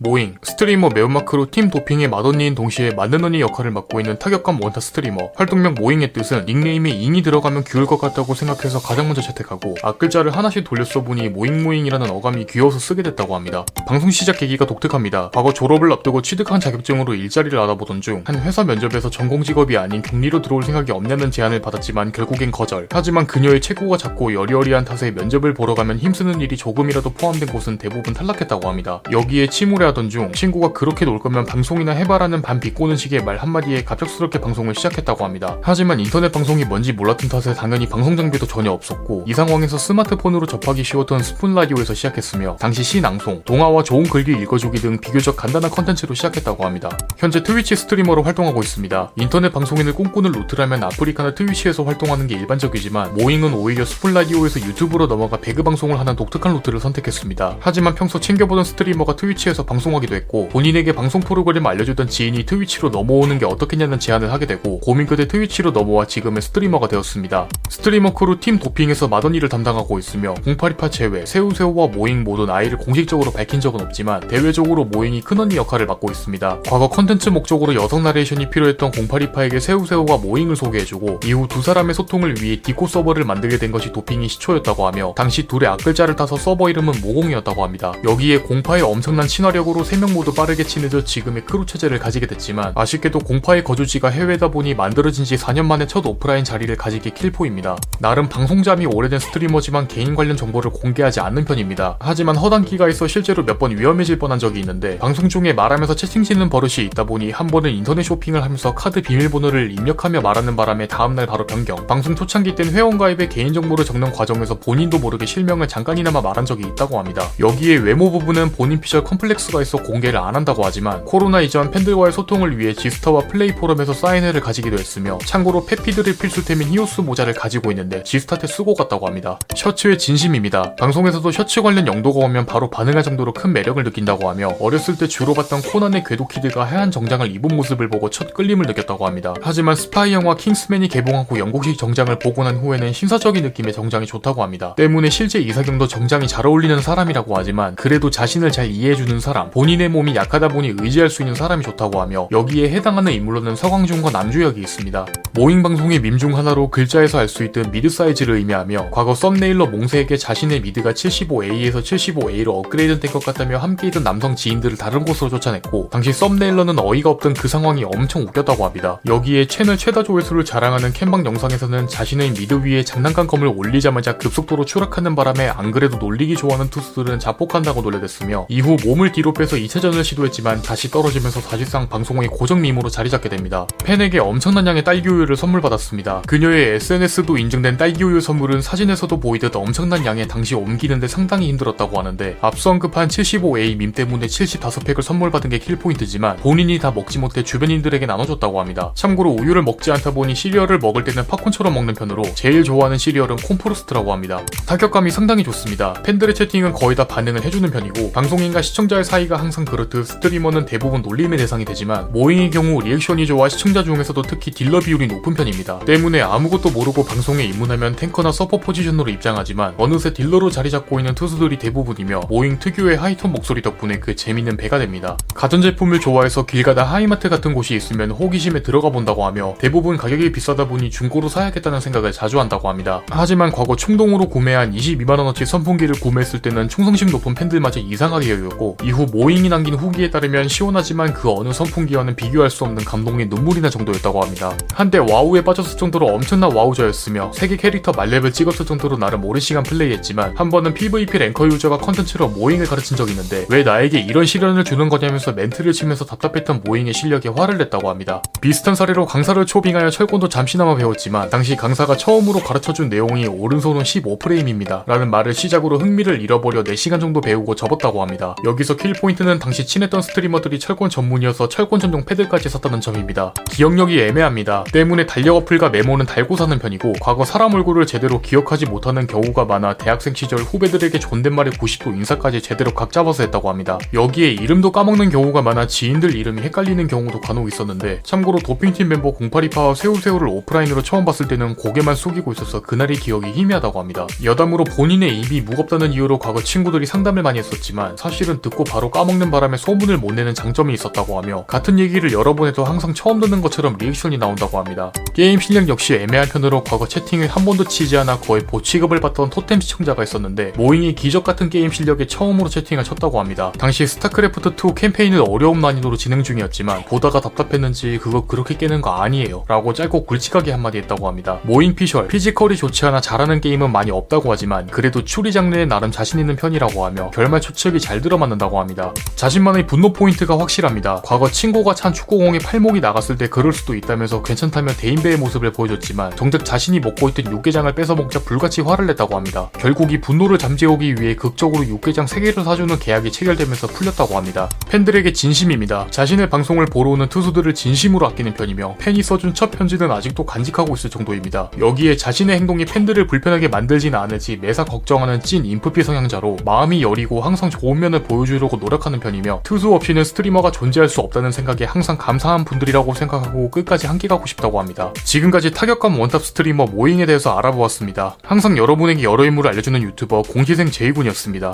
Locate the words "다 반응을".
206.96-207.44